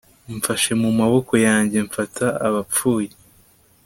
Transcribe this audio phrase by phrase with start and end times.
[0.35, 3.11] Mfashe mu maboko yanjye mfata Abapfuye